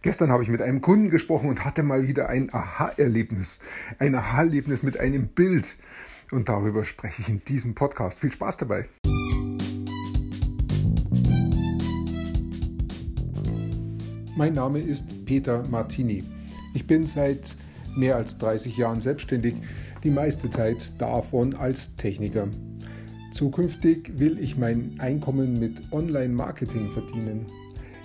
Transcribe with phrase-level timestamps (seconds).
[0.00, 3.58] Gestern habe ich mit einem Kunden gesprochen und hatte mal wieder ein Aha-Erlebnis.
[3.98, 5.74] Ein Aha-Erlebnis mit einem Bild.
[6.30, 8.20] Und darüber spreche ich in diesem Podcast.
[8.20, 8.84] Viel Spaß dabei.
[14.36, 16.22] Mein Name ist Peter Martini.
[16.74, 17.56] Ich bin seit
[17.96, 19.56] mehr als 30 Jahren selbstständig,
[20.04, 22.46] die meiste Zeit davon als Techniker.
[23.32, 27.46] Zukünftig will ich mein Einkommen mit Online-Marketing verdienen.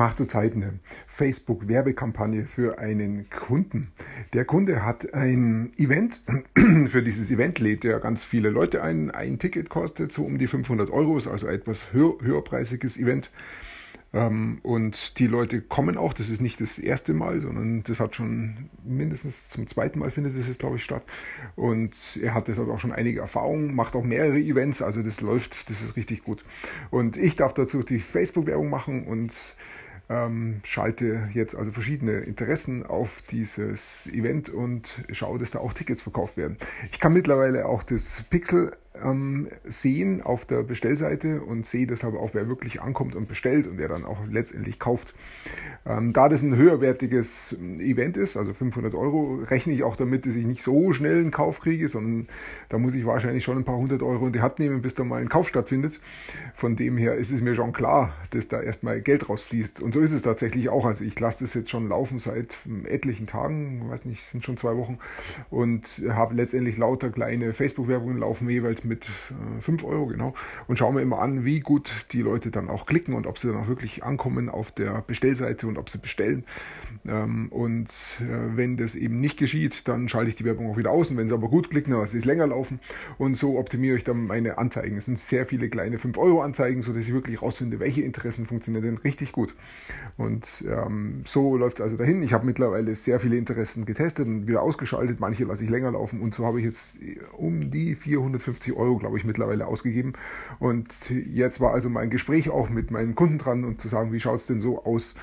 [0.00, 0.78] Mache zurzeit eine
[1.08, 3.92] Facebook-Werbekampagne für einen Kunden.
[4.32, 6.22] Der Kunde hat ein Event.
[6.86, 9.10] Für dieses Event lädt er ganz viele Leute ein.
[9.10, 13.30] Ein Ticket kostet so um die 500 Euro, ist also etwas höher, höherpreisiges Event.
[14.14, 18.16] Ähm, und die Leute kommen auch, das ist nicht das erste Mal, sondern das hat
[18.16, 21.02] schon mindestens zum zweiten Mal findet es jetzt, glaube ich, statt.
[21.56, 25.68] Und er hat deshalb auch schon einige Erfahrungen, macht auch mehrere Events, also das läuft,
[25.68, 26.42] das ist richtig gut.
[26.90, 29.32] Und ich darf dazu die Facebook-Werbung machen und
[30.10, 36.02] ähm, schalte jetzt also verschiedene Interessen auf dieses Event und schaue, dass da auch Tickets
[36.02, 36.58] verkauft werden.
[36.90, 38.72] Ich kann mittlerweile auch das Pixel
[39.02, 43.78] ähm, sehen auf der Bestellseite und sehe deshalb auch, wer wirklich ankommt und bestellt und
[43.78, 45.14] wer dann auch letztendlich kauft.
[45.86, 50.34] Ähm, da das ein höherwertiges Event ist, also 500 Euro, rechne ich auch damit, dass
[50.34, 52.28] ich nicht so schnell einen Kauf kriege, sondern
[52.68, 55.04] da muss ich wahrscheinlich schon ein paar hundert Euro in die Hand nehmen, bis da
[55.04, 56.00] mal ein Kauf stattfindet.
[56.54, 59.80] Von dem her ist es mir schon klar, dass da erstmal Geld rausfließt.
[59.80, 60.84] Und so ist es tatsächlich auch.
[60.84, 64.76] Also ich lasse das jetzt schon laufen seit etlichen Tagen, weiß nicht, sind schon zwei
[64.76, 64.98] Wochen
[65.48, 70.34] und habe letztendlich lauter kleine Facebook-Werbungen laufen jeweils mit äh, 5 Euro, genau.
[70.66, 73.48] Und schaue mir immer an, wie gut die Leute dann auch klicken und ob sie
[73.48, 76.44] dann auch wirklich ankommen auf der Bestellseite und ob sie bestellen.
[77.06, 77.88] Ähm, und
[78.20, 81.10] äh, wenn das eben nicht geschieht, dann schalte ich die Werbung auch wieder aus.
[81.10, 82.80] Und wenn sie aber gut klicken, dann lasse ich es länger laufen.
[83.16, 84.96] Und so optimiere ich dann meine Anzeigen.
[84.96, 89.32] Es sind sehr viele kleine 5-Euro-Anzeigen, sodass ich wirklich rausfinde, welche Interessen funktionieren denn richtig
[89.32, 89.54] gut.
[90.16, 92.22] Und ähm, so läuft es also dahin.
[92.22, 95.20] Ich habe mittlerweile sehr viele Interessen getestet und wieder ausgeschaltet.
[95.20, 96.20] Manche lasse ich länger laufen.
[96.20, 96.98] Und so habe ich jetzt
[97.36, 100.14] um die 450 Euro, glaube ich, mittlerweile ausgegeben.
[100.58, 104.20] Und jetzt war also mein Gespräch auch mit meinen Kunden dran und zu sagen, wie
[104.20, 105.14] schaut es denn so aus?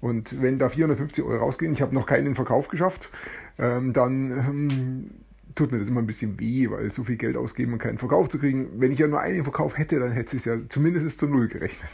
[0.00, 3.08] Und wenn da 450 Euro rausgehen, ich habe noch keinen Verkauf geschafft,
[3.58, 5.10] ähm, dann ähm,
[5.54, 8.28] tut mir das immer ein bisschen weh, weil so viel Geld ausgeben und keinen Verkauf
[8.28, 8.68] zu kriegen.
[8.76, 11.90] Wenn ich ja nur einen Verkauf hätte, dann hätte es ja zumindest zu null gerechnet.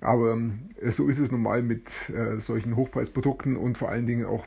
[0.00, 4.46] Aber ähm, so ist es normal mit äh, solchen Hochpreisprodukten und vor allen Dingen auch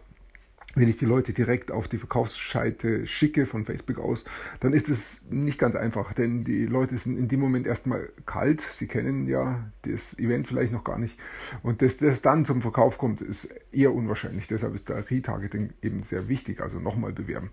[0.76, 4.26] wenn ich die Leute direkt auf die Verkaufsscheite schicke von Facebook aus,
[4.60, 8.62] dann ist es nicht ganz einfach, denn die Leute sind in dem Moment erstmal kalt.
[8.62, 11.18] Sie kennen ja das Event vielleicht noch gar nicht.
[11.64, 14.48] Und dass das dann zum Verkauf kommt, ist eher unwahrscheinlich.
[14.48, 17.50] Deshalb ist der Retargeting eben sehr wichtig, also nochmal bewerben.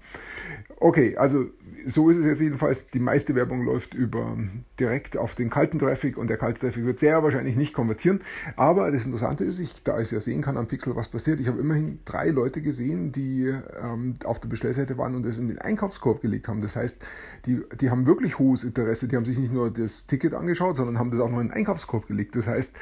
[0.77, 1.47] Okay, also
[1.87, 2.89] so ist es jetzt jedenfalls.
[2.89, 4.37] Die meiste Werbung läuft über
[4.81, 8.21] direkt auf den kalten Traffic und der kalte Traffic wird sehr wahrscheinlich nicht konvertieren.
[8.57, 11.47] Aber das Interessante ist, ich, da ich ja sehen kann am Pixel, was passiert, ich
[11.47, 15.59] habe immerhin drei Leute gesehen, die ähm, auf der Bestellseite waren und das in den
[15.59, 16.61] Einkaufskorb gelegt haben.
[16.61, 17.05] Das heißt,
[17.47, 19.09] die, die haben wirklich hohes Interesse.
[19.09, 21.53] Die haben sich nicht nur das Ticket angeschaut, sondern haben das auch noch in den
[21.53, 22.35] Einkaufskorb gelegt.
[22.37, 22.77] Das heißt,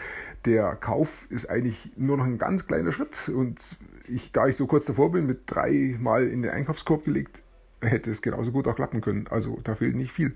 [0.44, 3.28] der Kauf ist eigentlich nur noch ein ganz kleiner Schritt.
[3.28, 3.76] Und
[4.08, 7.42] ich, da ich so kurz davor bin, mit drei Mal in den Einkaufskorb gelegt,
[7.82, 9.26] hätte es genauso gut auch klappen können.
[9.30, 10.34] Also da fehlt nicht viel.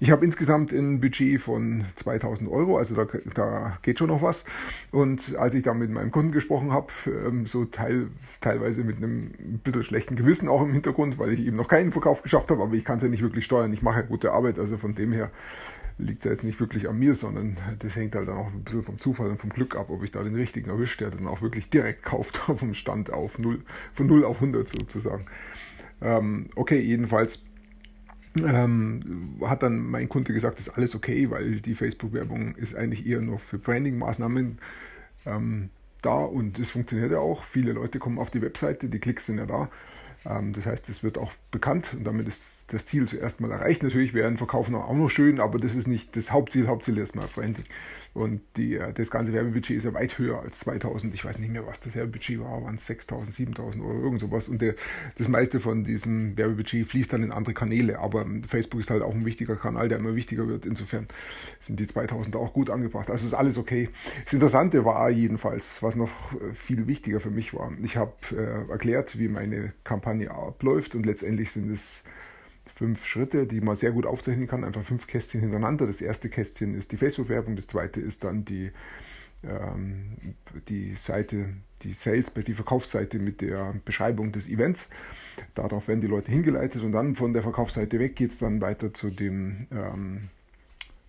[0.00, 4.44] Ich habe insgesamt ein Budget von 2000 Euro, also da, da geht schon noch was.
[4.92, 8.08] Und als ich da mit meinem Kunden gesprochen habe, ähm, so teil,
[8.40, 9.30] teilweise mit einem
[9.62, 12.74] bisschen schlechten Gewissen auch im Hintergrund, weil ich eben noch keinen Verkauf geschafft habe, aber
[12.74, 13.72] ich kann es ja nicht wirklich steuern.
[13.72, 15.30] Ich mache ja gute Arbeit, also von dem her
[15.98, 18.64] liegt es ja jetzt nicht wirklich an mir, sondern das hängt halt dann auch ein
[18.64, 21.26] bisschen vom Zufall und vom Glück ab, ob ich da den richtigen erwischt, der dann
[21.26, 23.62] auch wirklich direkt kauft vom Stand auf 0,
[23.94, 25.26] von 0 auf 100 sozusagen.
[26.02, 27.44] Ähm, okay, jedenfalls
[28.36, 33.20] ähm, hat dann mein Kunde gesagt, ist alles okay, weil die Facebook-Werbung ist eigentlich eher
[33.20, 34.58] nur für Branding-Maßnahmen
[35.24, 35.70] ähm,
[36.02, 37.44] da und es funktioniert ja auch.
[37.44, 39.70] Viele Leute kommen auf die Webseite, die Klicks sind ja da.
[40.24, 43.82] Ähm, das heißt, es wird auch bekannt und damit ist das Ziel zuerst mal erreicht.
[43.82, 46.66] Natürlich wäre ein Verkauf auch noch schön, aber das ist nicht das Hauptziel.
[46.66, 47.64] Hauptziel ist erstmal Branding.
[48.16, 51.14] Und die, äh, das ganze Werbebudget ist ja weit höher als 2000.
[51.14, 54.48] Ich weiß nicht mehr, was das Werbebudget war, waren es 6000, 7000 oder irgend sowas.
[54.48, 54.74] Und der,
[55.18, 57.98] das meiste von diesem Werbebudget fließt dann in andere Kanäle.
[57.98, 60.64] Aber Facebook ist halt auch ein wichtiger Kanal, der immer wichtiger wird.
[60.64, 61.06] Insofern
[61.60, 63.10] sind die 2000 auch gut angebracht.
[63.10, 63.90] Also ist alles okay.
[64.24, 67.70] Das Interessante war jedenfalls, was noch äh, viel wichtiger für mich war.
[67.82, 72.02] Ich habe äh, erklärt, wie meine Kampagne abläuft und letztendlich sind es
[72.76, 75.86] fünf Schritte, die man sehr gut aufzeichnen kann, einfach fünf Kästchen hintereinander.
[75.86, 78.70] Das erste Kästchen ist die Facebook-Werbung, das zweite ist dann die,
[79.42, 80.34] ähm,
[80.68, 81.48] die Seite,
[81.82, 84.90] die Sales, die Verkaufsseite mit der Beschreibung des Events.
[85.54, 88.92] Darauf werden die Leute hingeleitet und dann von der Verkaufsseite weg geht es dann weiter
[88.92, 90.28] zu dem, ähm,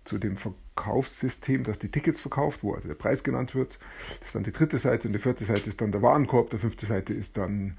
[0.05, 3.77] zu dem Verkaufssystem, das die Tickets verkauft, wo also der Preis genannt wird.
[4.19, 6.59] Das ist dann die dritte Seite und die vierte Seite ist dann der Warenkorb, die
[6.59, 7.75] fünfte Seite ist dann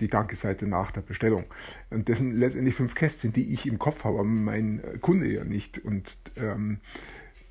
[0.00, 1.44] die Danke-Seite nach der Bestellung.
[1.90, 5.44] Und das sind letztendlich fünf Kästchen, die ich im Kopf habe, aber mein Kunde ja
[5.44, 5.78] nicht.
[5.84, 6.80] Und ähm,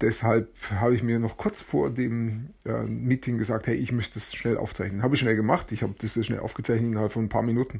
[0.01, 4.33] deshalb habe ich mir noch kurz vor dem äh, Meeting gesagt, hey, ich müsste das
[4.33, 5.03] schnell aufzeichnen.
[5.03, 5.71] Habe ich schnell gemacht.
[5.71, 7.79] Ich habe das schnell aufgezeichnet innerhalb von ein paar Minuten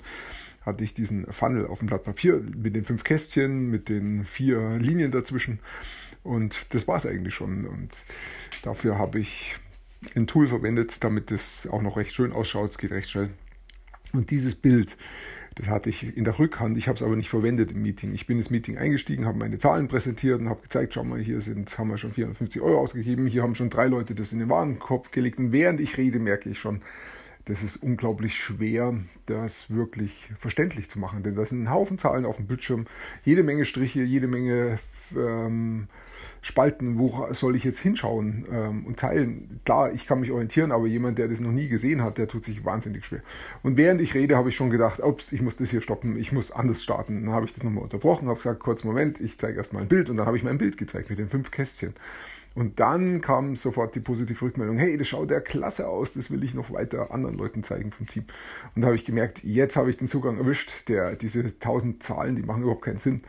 [0.65, 4.77] hatte ich diesen Funnel auf dem Blatt Papier mit den fünf Kästchen, mit den vier
[4.77, 5.59] Linien dazwischen.
[6.23, 7.65] Und das war es eigentlich schon.
[7.65, 7.89] Und
[8.61, 9.55] dafür habe ich
[10.15, 12.71] ein Tool verwendet, damit es auch noch recht schön ausschaut.
[12.71, 13.29] Es geht recht schnell.
[14.13, 14.97] Und dieses Bild,
[15.55, 18.13] das hatte ich in der Rückhand, ich habe es aber nicht verwendet im Meeting.
[18.13, 21.41] Ich bin ins Meeting eingestiegen, habe meine Zahlen präsentiert und habe gezeigt, schau mal, hier
[21.41, 24.49] sind, haben wir schon 450 Euro ausgegeben, hier haben schon drei Leute das in den
[24.49, 25.39] Warenkorb gelegt.
[25.39, 26.81] Und während ich rede, merke ich schon,
[27.45, 31.23] das ist unglaublich schwer, das wirklich verständlich zu machen.
[31.23, 32.85] Denn da sind ein Haufen Zahlen auf dem Bildschirm,
[33.25, 34.79] jede Menge Striche, jede Menge
[35.15, 35.87] ähm,
[36.43, 39.59] Spalten, wo soll ich jetzt hinschauen ähm, und teilen.
[39.63, 42.43] Klar, ich kann mich orientieren, aber jemand, der das noch nie gesehen hat, der tut
[42.43, 43.21] sich wahnsinnig schwer.
[43.61, 46.31] Und während ich rede, habe ich schon gedacht, ups, ich muss das hier stoppen, ich
[46.31, 47.25] muss anders starten.
[47.25, 50.09] Dann habe ich das nochmal unterbrochen, habe gesagt, kurz Moment, ich zeige erstmal ein Bild
[50.09, 51.93] und dann habe ich mein Bild gezeigt mit den fünf Kästchen.
[52.53, 56.43] Und dann kam sofort die positive Rückmeldung, hey, das schaut ja klasse aus, das will
[56.43, 58.25] ich noch weiter anderen Leuten zeigen vom Team.
[58.75, 62.35] Und da habe ich gemerkt, jetzt habe ich den Zugang erwischt, der, diese tausend Zahlen,
[62.35, 63.21] die machen überhaupt keinen Sinn.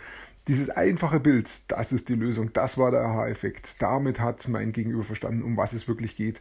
[0.48, 3.80] Dieses einfache Bild, das ist die Lösung, das war der Aha-Effekt.
[3.80, 6.40] Damit hat mein Gegenüber verstanden, um was es wirklich geht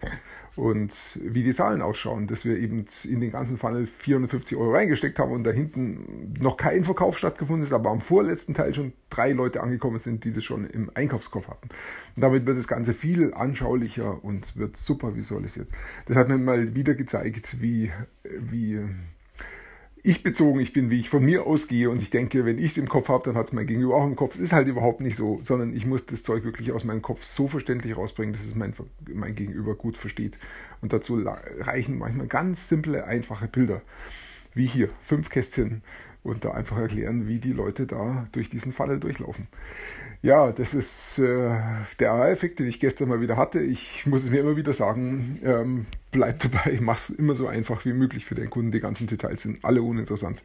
[0.56, 5.20] und wie die Zahlen ausschauen, dass wir eben in den ganzen Funnel 450 Euro reingesteckt
[5.20, 9.34] haben und da hinten noch kein Verkauf stattgefunden ist, aber am vorletzten Teil schon drei
[9.34, 11.70] Leute angekommen sind, die das schon im Einkaufskopf hatten.
[12.16, 15.68] Und damit wird das Ganze viel anschaulicher und wird super visualisiert.
[16.08, 17.92] Das hat mir mal wieder gezeigt, wie,
[18.24, 18.80] wie
[20.04, 22.78] ich bezogen ich bin, wie ich von mir ausgehe und ich denke, wenn ich es
[22.78, 24.34] im Kopf habe, dann hat es mein Gegenüber auch im Kopf.
[24.34, 27.24] Das ist halt überhaupt nicht so, sondern ich muss das Zeug wirklich aus meinem Kopf
[27.24, 28.74] so verständlich rausbringen, dass es mein,
[29.14, 30.38] mein Gegenüber gut versteht.
[30.82, 31.24] Und dazu
[31.60, 33.82] reichen manchmal ganz simple, einfache Bilder,
[34.54, 35.84] wie hier, fünf Kästchen
[36.24, 39.48] und da einfach erklären, wie die Leute da durch diesen Funnel durchlaufen.
[40.24, 41.50] Ja, das ist äh,
[42.00, 43.60] der AR-Effekt, den ich gestern mal wieder hatte.
[43.60, 47.86] Ich muss es mir immer wieder sagen, ähm, bleib dabei, mach es immer so einfach
[47.86, 48.72] wie möglich für den Kunden.
[48.72, 50.44] Die ganzen Details sind alle uninteressant.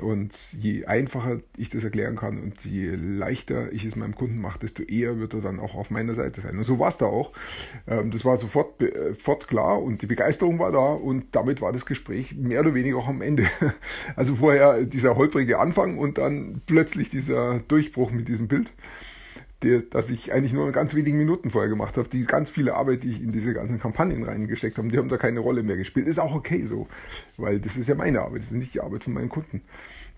[0.00, 4.58] Und je einfacher ich das erklären kann und je leichter ich es meinem Kunden mache,
[4.58, 6.56] desto eher wird er dann auch auf meiner Seite sein.
[6.56, 7.32] Und so war es da auch.
[7.86, 8.82] Ähm, das war sofort,
[9.14, 12.96] sofort klar und die Begeisterung war da und damit war das Gespräch mehr oder weniger
[12.96, 13.48] auch am Ende.
[14.16, 18.70] Also vorher dieser holprige Anfang und dann plötzlich dieser Durchbruch mit diesem Bild
[19.62, 22.08] der, dass ich eigentlich nur in ganz wenigen Minuten vorher gemacht habe.
[22.08, 25.16] Die ganz viele Arbeit, die ich in diese ganzen Kampagnen reingesteckt habe, die haben da
[25.16, 26.06] keine Rolle mehr gespielt.
[26.06, 26.88] Ist auch okay so,
[27.36, 29.62] weil das ist ja meine Arbeit, das ist nicht die Arbeit von meinen Kunden.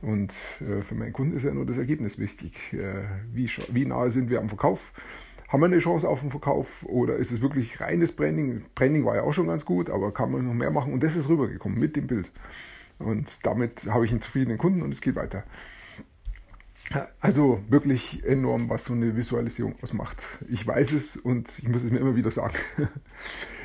[0.03, 2.55] Und äh, für meinen Kunden ist ja nur das Ergebnis wichtig.
[2.73, 4.93] Äh, wie, wie nahe sind wir am Verkauf?
[5.49, 8.63] Haben wir eine Chance auf den Verkauf oder ist es wirklich reines Branding?
[8.75, 10.93] Branding war ja auch schon ganz gut, aber kann man noch mehr machen?
[10.93, 12.31] Und das ist rübergekommen mit dem Bild.
[12.99, 15.45] Und damit habe ich einen zufriedenen Kunden und es geht weiter.
[17.21, 20.27] Also wirklich enorm, was so eine Visualisierung ausmacht.
[20.49, 22.57] Ich weiß es und ich muss es mir immer wieder sagen.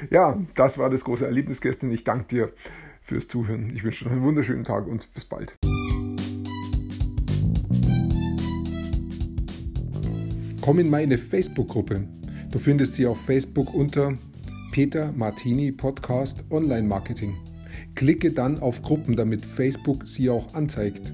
[0.10, 1.92] ja, das war das große Erlebnis gestern.
[1.92, 2.54] Ich danke dir
[3.02, 3.76] fürs Zuhören.
[3.76, 5.58] Ich wünsche dir einen wunderschönen Tag und bis bald.
[10.62, 12.08] Komm in meine Facebook-Gruppe.
[12.52, 14.18] Du findest sie auf Facebook unter
[14.72, 17.36] Peter Martini Podcast Online Marketing.
[17.96, 21.14] Klicke dann auf Gruppen, damit Facebook sie auch anzeigt.